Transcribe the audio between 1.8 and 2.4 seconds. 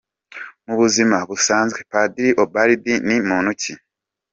Padiri